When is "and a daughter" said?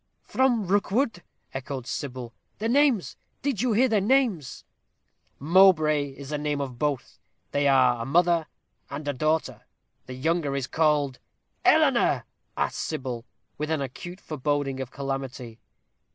8.89-9.61